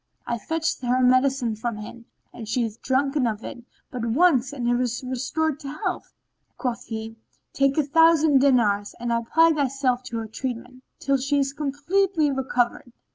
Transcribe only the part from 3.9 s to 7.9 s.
but once and is restored to health." Quoth he, "Take a